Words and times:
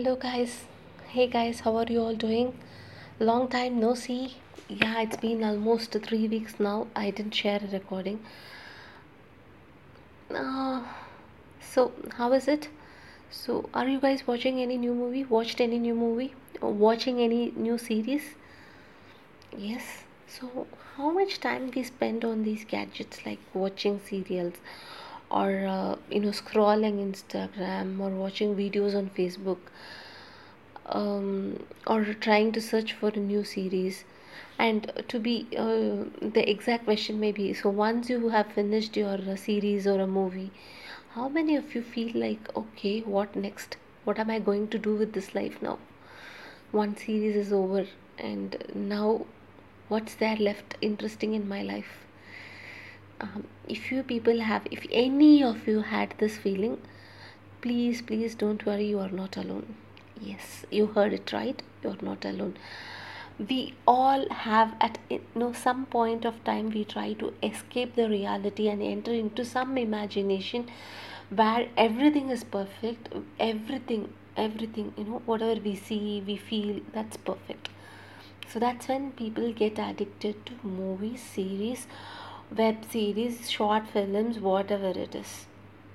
Hello, 0.00 0.16
guys. 0.16 0.64
Hey, 1.08 1.26
guys, 1.26 1.60
how 1.60 1.76
are 1.76 1.84
you 1.86 2.00
all 2.00 2.14
doing? 2.14 2.54
Long 3.18 3.48
time 3.48 3.78
no 3.80 3.92
see. 3.94 4.36
Yeah, 4.66 5.02
it's 5.02 5.18
been 5.18 5.44
almost 5.44 5.92
three 5.92 6.26
weeks 6.26 6.54
now. 6.58 6.86
I 6.96 7.10
didn't 7.10 7.34
share 7.34 7.60
a 7.62 7.70
recording. 7.70 8.18
Uh, 10.34 10.80
so, 11.60 11.92
how 12.16 12.32
is 12.32 12.48
it? 12.48 12.70
So, 13.30 13.68
are 13.74 13.86
you 13.86 14.00
guys 14.00 14.26
watching 14.26 14.62
any 14.62 14.78
new 14.78 14.94
movie? 14.94 15.24
Watched 15.24 15.60
any 15.60 15.78
new 15.78 15.94
movie? 15.94 16.32
Or 16.62 16.72
watching 16.72 17.20
any 17.20 17.52
new 17.54 17.76
series? 17.76 18.22
Yes. 19.54 20.04
So, 20.26 20.66
how 20.96 21.10
much 21.10 21.40
time 21.40 21.70
we 21.76 21.82
spend 21.82 22.24
on 22.24 22.42
these 22.44 22.64
gadgets 22.64 23.26
like 23.26 23.40
watching 23.52 24.00
serials 24.08 24.54
or 25.30 25.66
uh, 25.66 25.96
you 26.10 26.20
know 26.20 26.30
scrolling 26.30 26.96
Instagram 27.08 28.00
or 28.00 28.10
watching 28.10 28.54
videos 28.56 28.96
on 28.96 29.10
Facebook 29.10 29.58
um, 30.86 31.64
or 31.86 32.04
trying 32.04 32.52
to 32.52 32.60
search 32.60 32.92
for 32.92 33.08
a 33.08 33.18
new 33.18 33.44
series. 33.44 34.04
And 34.58 34.92
to 35.08 35.18
be 35.18 35.46
uh, 35.56 36.04
the 36.20 36.44
exact 36.48 36.84
question 36.84 37.18
may 37.18 37.32
be 37.32 37.54
so 37.54 37.70
once 37.70 38.10
you 38.10 38.28
have 38.28 38.52
finished 38.52 38.94
your 38.96 39.14
uh, 39.14 39.36
series 39.36 39.86
or 39.86 40.00
a 40.00 40.06
movie 40.06 40.50
how 41.14 41.28
many 41.28 41.56
of 41.56 41.74
you 41.74 41.82
feel 41.82 42.10
like 42.14 42.56
okay 42.56 43.00
what 43.00 43.34
next? 43.34 43.76
What 44.04 44.18
am 44.18 44.30
i 44.30 44.38
going 44.38 44.68
to 44.68 44.78
do 44.78 44.94
with 44.94 45.12
this 45.12 45.34
life 45.34 45.60
now? 45.62 45.78
One 46.72 46.96
series 46.96 47.34
is 47.34 47.52
over 47.52 47.86
and 48.18 48.56
now 48.74 49.26
what's 49.88 50.14
there 50.14 50.36
left 50.36 50.76
interesting 50.80 51.34
in 51.34 51.48
my 51.48 51.62
life 51.62 52.06
um, 53.20 53.44
if 53.68 53.90
you 53.92 54.02
people 54.02 54.40
have 54.40 54.66
if 54.70 54.86
any 54.90 55.42
of 55.42 55.66
you 55.66 55.80
had 55.80 56.14
this 56.18 56.36
feeling 56.36 56.78
please 57.60 58.02
please 58.02 58.34
don't 58.34 58.64
worry 58.66 58.86
you 58.86 58.98
are 58.98 59.10
not 59.10 59.36
alone. 59.36 59.74
Yes 60.20 60.64
you 60.70 60.86
heard 60.86 61.12
it 61.12 61.32
right 61.32 61.62
you're 61.82 62.02
not 62.02 62.24
alone. 62.24 62.56
We 63.38 63.74
all 63.86 64.28
have 64.28 64.74
at 64.80 64.98
you 65.08 65.20
know 65.34 65.52
some 65.52 65.86
point 65.86 66.24
of 66.24 66.42
time 66.44 66.70
we 66.70 66.84
try 66.84 67.12
to 67.14 67.32
escape 67.42 67.94
the 67.94 68.08
reality 68.08 68.68
and 68.68 68.82
enter 68.82 69.12
into 69.12 69.44
some 69.44 69.78
imagination 69.78 70.70
where 71.30 71.68
everything 71.76 72.30
is 72.30 72.42
perfect 72.44 73.08
everything 73.38 74.12
everything 74.36 74.92
you 74.96 75.04
know 75.04 75.22
whatever 75.26 75.60
we 75.60 75.74
see 75.74 76.22
we 76.26 76.36
feel 76.36 76.80
that's 76.92 77.16
perfect. 77.16 77.68
So 78.52 78.58
that's 78.58 78.88
when 78.88 79.12
people 79.12 79.52
get 79.52 79.78
addicted 79.78 80.44
to 80.46 80.52
movies 80.62 81.22
series 81.22 81.86
web 82.56 82.84
series 82.92 83.50
short 83.50 83.86
films 83.88 84.38
whatever 84.38 84.88
it 84.88 85.14
is. 85.14 85.46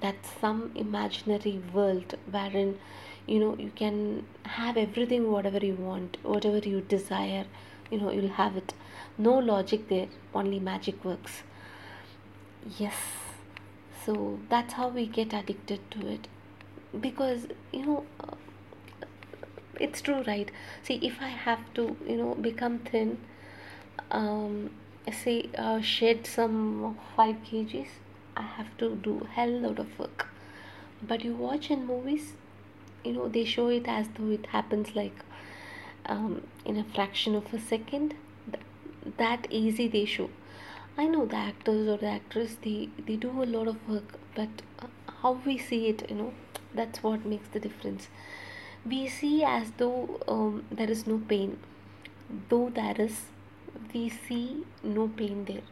That's 0.00 0.30
some 0.40 0.72
imaginary 0.74 1.60
world 1.74 2.14
wherein 2.30 2.78
you 3.26 3.38
know 3.40 3.56
you 3.58 3.70
can 3.74 4.24
have 4.44 4.76
everything 4.76 5.30
whatever 5.30 5.58
you 5.66 5.74
want 5.74 6.16
whatever 6.22 6.58
you 6.58 6.80
desire 6.80 7.44
you 7.90 8.00
know 8.00 8.10
you'll 8.10 8.36
have 8.42 8.56
it. 8.56 8.72
No 9.18 9.38
logic 9.38 9.88
there 9.88 10.08
only 10.34 10.58
magic 10.60 11.04
works. 11.04 11.42
Yes. 12.78 12.94
So 14.04 14.38
that's 14.48 14.74
how 14.74 14.88
we 14.88 15.06
get 15.06 15.32
addicted 15.32 15.80
to 15.92 16.06
it. 16.06 16.28
Because 17.00 17.46
you 17.72 17.84
know 17.86 18.06
uh, 18.20 18.34
it's 19.78 20.00
true 20.00 20.22
right? 20.26 20.50
See 20.82 20.94
if 21.08 21.20
i 21.20 21.28
have 21.28 21.62
to 21.74 21.96
you 22.06 22.16
know 22.16 22.34
become 22.34 22.78
thin 22.78 23.18
um 24.10 24.70
say 25.12 25.48
uh, 25.56 25.80
shed 25.80 26.26
some 26.26 26.98
5 27.16 27.36
kgs. 27.48 27.88
I 28.36 28.42
have 28.42 28.76
to 28.78 28.94
do 28.96 29.26
hell 29.34 29.50
lot 29.50 29.78
of 29.78 29.98
work. 29.98 30.28
But 31.02 31.24
you 31.24 31.34
watch 31.34 31.70
in 31.70 31.86
movies 31.86 32.32
you 33.06 33.12
know 33.12 33.28
they 33.28 33.44
show 33.44 33.68
it 33.68 33.86
as 33.86 34.08
though 34.16 34.30
it 34.30 34.46
happens 34.46 34.94
like 34.94 35.18
um, 36.06 36.42
in 36.64 36.76
a 36.76 36.84
fraction 36.84 37.34
of 37.34 37.52
a 37.54 37.60
second. 37.60 38.14
That 39.18 39.46
easy 39.50 39.86
they 39.86 40.04
show. 40.04 40.30
I 40.98 41.06
know 41.06 41.26
the 41.26 41.36
actors 41.36 41.86
or 41.88 41.96
the 41.98 42.08
actress 42.08 42.56
they 42.62 42.88
they 43.06 43.16
do 43.16 43.30
a 43.42 43.46
lot 43.56 43.68
of 43.68 43.88
work 43.88 44.18
but 44.34 44.62
uh, 44.80 44.86
how 45.22 45.32
we 45.44 45.56
see 45.58 45.86
it 45.88 46.08
you 46.10 46.16
know 46.16 46.32
that's 46.74 47.02
what 47.02 47.24
makes 47.24 47.48
the 47.48 47.60
difference. 47.60 48.08
We 48.84 49.08
see 49.08 49.42
as 49.44 49.72
though 49.78 50.20
um, 50.28 50.64
there 50.70 50.90
is 50.90 51.06
no 51.06 51.18
pain. 51.18 51.58
Though 52.48 52.70
there 52.70 52.94
is 52.98 53.22
we 53.96 54.08
see 54.28 54.64
no 54.82 55.08
pain 55.20 55.44
there. 55.50 55.66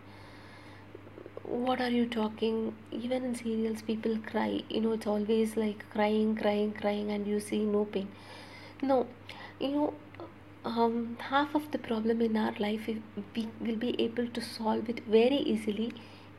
What 1.43 1.81
are 1.81 1.91
you 1.91 2.07
talking? 2.07 2.75
Even 2.91 3.25
in 3.25 3.35
serials 3.35 3.83
people 3.83 4.17
cry. 4.31 4.63
You 4.69 4.81
know 4.85 4.93
it's 4.93 5.07
always 5.15 5.57
like 5.57 5.85
crying 5.97 6.35
crying 6.37 6.73
crying 6.81 7.11
and 7.17 7.27
you 7.27 7.41
see 7.49 7.61
no 7.65 7.85
pain. 7.97 8.09
No. 8.83 9.07
You 9.61 9.71
know 9.75 9.95
um, 10.65 11.19
half 11.31 11.55
of 11.55 11.71
the 11.73 11.79
problem 11.79 12.23
in 12.23 12.37
our 12.37 12.55
life 12.59 12.87
we 12.87 13.49
will 13.61 13.77
be 13.77 13.95
able 14.07 14.29
to 14.39 14.41
solve 14.41 14.89
it 14.89 15.05
very 15.17 15.43
easily 15.55 15.93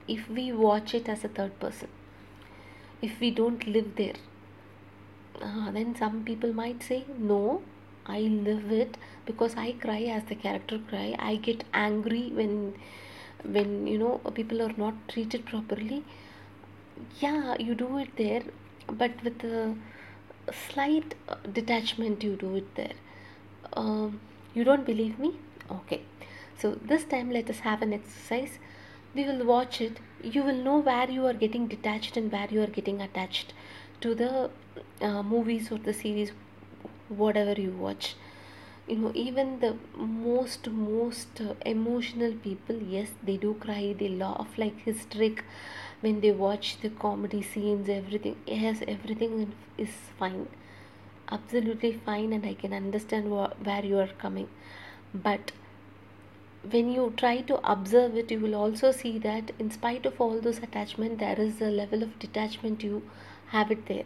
if 0.08 0.28
we 0.30 0.52
watch 0.52 0.96
it 0.96 1.08
as 1.08 1.24
a 1.24 1.34
third 1.40 1.60
person. 1.60 1.90
If 3.02 3.20
we 3.20 3.32
don't 3.32 3.68
live 3.68 3.96
there. 3.96 4.20
Uh, 5.42 5.70
then 5.72 5.96
some 5.96 6.24
people 6.24 6.54
might 6.54 6.82
say 6.82 7.04
no 7.20 7.62
i 8.08 8.20
live 8.20 8.72
it 8.72 8.98
because 9.26 9.56
i 9.56 9.72
cry 9.72 10.02
as 10.04 10.24
the 10.26 10.36
character 10.36 10.80
cry. 10.90 11.16
I 11.18 11.36
get 11.38 11.64
angry 11.74 12.32
when 12.34 12.74
when 13.44 13.88
you 13.88 13.98
know 13.98 14.20
people 14.34 14.62
are 14.62 14.74
not 14.78 14.94
treated 15.08 15.46
properly. 15.46 16.04
Yeah 17.20 17.56
you 17.60 17.76
do 17.76 17.98
it 17.98 18.16
there 18.18 18.44
but 18.92 19.24
with 19.24 19.44
a 19.44 19.76
slight 20.54 21.16
uh, 21.28 21.36
detachment 21.52 22.24
you 22.24 22.36
do 22.36 22.56
it 22.56 22.76
there. 22.76 22.94
Um, 23.74 24.20
you 24.54 24.64
don't 24.64 24.86
believe 24.86 25.20
me? 25.20 25.36
Okay. 25.72 26.02
So 26.58 26.76
this 26.76 27.04
time 27.04 27.32
let 27.32 27.50
us 27.50 27.60
have 27.60 27.82
an 27.82 27.94
exercise. 27.94 28.60
We 29.14 29.26
will 29.26 29.46
watch 29.46 29.82
it. 29.82 29.98
You 30.24 30.44
will 30.44 30.56
know 30.56 30.78
where 30.78 31.10
you 31.10 31.26
are 31.26 31.34
getting 31.34 31.68
detached 31.68 32.18
and 32.18 32.32
where 32.32 32.48
you 32.50 32.62
are 32.62 32.68
getting 32.68 33.02
attached 33.02 33.54
to 34.02 34.16
the 34.16 34.50
uh, 35.02 35.24
movies 35.24 35.72
or 35.72 35.78
the 35.78 35.94
series 35.94 36.32
whatever 37.10 37.54
you 37.60 37.72
watch. 37.72 38.16
You 38.88 38.98
know 38.98 39.12
even 39.16 39.60
the 39.60 39.76
most 39.96 40.70
most 40.70 41.42
emotional 41.66 42.34
people 42.48 42.76
yes 42.96 43.10
they 43.24 43.38
do 43.38 43.54
cry 43.56 43.96
they 44.00 44.10
laugh 44.10 44.58
like 44.58 44.82
hysteric 44.90 45.44
when 46.02 46.22
they 46.22 46.32
watch 46.32 46.80
the 46.82 46.90
comedy 46.90 47.42
scenes 47.42 47.90
everything. 47.90 48.38
Yes 48.48 48.82
everything 48.88 49.54
is 49.78 49.90
fine. 50.20 50.48
Absolutely 51.32 51.94
fine 52.06 52.34
and 52.34 52.46
i 52.46 52.54
can 52.54 52.74
understand 52.74 53.28
wh- 53.34 53.66
where 53.68 53.84
you 53.86 54.00
are 54.00 54.14
coming. 54.26 54.50
But 55.14 55.52
when 56.70 56.92
you 56.92 57.14
try 57.16 57.40
to 57.50 57.56
observe 57.72 58.16
it 58.18 58.30
you 58.32 58.40
will 58.40 58.56
also 58.56 58.92
see 58.92 59.18
that 59.26 59.52
in 59.58 59.70
spite 59.72 60.06
of 60.06 60.20
all 60.20 60.42
those 60.42 60.58
attachment 60.68 61.18
there 61.20 61.40
is 61.40 61.62
a 61.62 61.70
level 61.82 62.04
of 62.04 62.18
detachment 62.20 62.84
you 62.84 63.02
have 63.54 63.72
it 63.72 63.86
there 63.86 64.04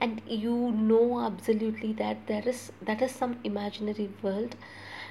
and 0.00 0.20
you 0.26 0.54
know 0.72 1.20
absolutely 1.20 1.92
that 1.94 2.26
there 2.26 2.46
is 2.46 2.72
that 2.82 3.02
is 3.02 3.12
some 3.12 3.38
imaginary 3.44 4.10
world. 4.22 4.56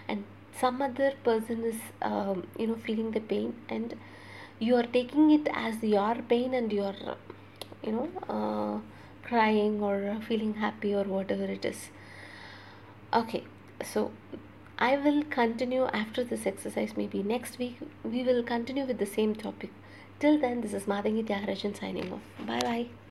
And 0.08 0.24
some 0.60 0.82
other 0.82 1.14
person 1.24 1.64
is 1.64 1.80
um, 2.02 2.48
you 2.58 2.68
know 2.68 2.76
feeling 2.76 3.12
the 3.12 3.20
pain. 3.20 3.54
And 3.70 3.96
you 4.60 4.76
are 4.76 4.84
taking 4.84 5.32
it 5.32 5.48
as 5.54 5.84
your 5.84 6.16
pain 6.34 6.54
and 6.54 6.74
you 6.74 6.84
are 6.84 7.16
you 7.84 7.92
know 7.92 8.10
uh, 8.28 9.28
crying 9.28 9.82
or 9.82 10.18
feeling 10.28 10.56
happy 10.56 10.94
or 10.94 11.04
whatever 11.04 11.44
it 11.44 11.66
is. 11.66 11.90
Okay 13.14 13.44
so 13.84 14.12
i 14.78 14.96
will 14.98 15.24
continue 15.24 15.86
after 15.86 16.24
this 16.24 16.46
exercise. 16.46 16.94
Maybe 16.96 17.24
next 17.24 17.60
week 17.60 17.78
we 18.04 18.24
will 18.24 18.44
continue 18.44 18.86
with 18.86 18.98
the 18.98 19.06
same 19.06 19.36
topic. 19.36 19.72
Till 20.20 20.40
then 20.40 20.62
this 20.62 20.74
is 20.74 20.90
madhangi 20.96 21.28
tyagarajan 21.34 21.78
signing 21.84 22.12
off. 22.18 22.34
Bye 22.48 22.64
bye 22.72 23.09